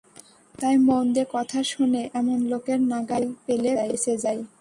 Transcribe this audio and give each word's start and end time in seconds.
তাই 0.55 0.75
মন 0.87 1.03
দিয়ে 1.13 1.27
কথা 1.35 1.59
শোনে 1.71 2.01
এমন 2.19 2.39
লোকের 2.51 2.79
নাগাল 2.91 3.23
পেলে 3.45 3.71
বেঁচে 3.79 4.13
যাই। 4.23 4.39